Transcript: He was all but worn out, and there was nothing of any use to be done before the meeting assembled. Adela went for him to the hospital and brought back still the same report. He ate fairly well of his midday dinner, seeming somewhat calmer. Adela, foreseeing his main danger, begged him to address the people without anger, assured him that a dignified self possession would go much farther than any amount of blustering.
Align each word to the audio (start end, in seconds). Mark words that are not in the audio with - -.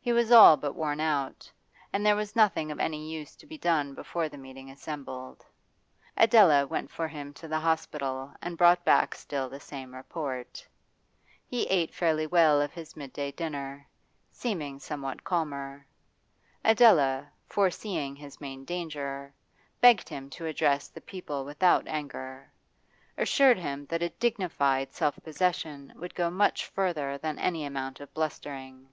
He 0.00 0.12
was 0.12 0.30
all 0.30 0.56
but 0.56 0.76
worn 0.76 1.00
out, 1.00 1.50
and 1.92 2.06
there 2.06 2.14
was 2.14 2.36
nothing 2.36 2.70
of 2.70 2.78
any 2.78 3.10
use 3.10 3.34
to 3.34 3.46
be 3.48 3.58
done 3.58 3.94
before 3.94 4.28
the 4.28 4.38
meeting 4.38 4.70
assembled. 4.70 5.44
Adela 6.16 6.68
went 6.68 6.88
for 6.88 7.08
him 7.08 7.34
to 7.34 7.48
the 7.48 7.58
hospital 7.58 8.32
and 8.40 8.56
brought 8.56 8.84
back 8.84 9.16
still 9.16 9.48
the 9.48 9.58
same 9.58 9.92
report. 9.92 10.64
He 11.44 11.64
ate 11.64 11.92
fairly 11.92 12.28
well 12.28 12.60
of 12.62 12.72
his 12.74 12.96
midday 12.96 13.32
dinner, 13.32 13.88
seeming 14.30 14.78
somewhat 14.78 15.24
calmer. 15.24 15.84
Adela, 16.64 17.28
foreseeing 17.48 18.14
his 18.14 18.40
main 18.40 18.64
danger, 18.64 19.34
begged 19.80 20.08
him 20.08 20.30
to 20.30 20.46
address 20.46 20.86
the 20.86 21.00
people 21.00 21.44
without 21.44 21.88
anger, 21.88 22.52
assured 23.18 23.58
him 23.58 23.86
that 23.86 24.00
a 24.00 24.10
dignified 24.10 24.92
self 24.92 25.16
possession 25.24 25.92
would 25.96 26.14
go 26.14 26.30
much 26.30 26.66
farther 26.66 27.18
than 27.18 27.36
any 27.40 27.64
amount 27.64 27.98
of 27.98 28.14
blustering. 28.14 28.88